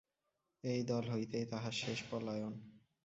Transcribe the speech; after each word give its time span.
এই 0.63 0.81
দল 0.83 1.05
হইতেই 1.13 1.45
তাহার 1.45 1.73
শেষ 1.73 1.99
পলায়ন। 2.11 2.53